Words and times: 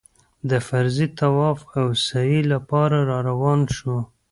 د 0.49 0.51
فرضي 0.67 1.07
طواف 1.19 1.59
او 1.79 1.85
سعيې 2.07 2.41
لپاره 2.53 2.97
راروان 3.11 3.59
شوو. 3.75 3.99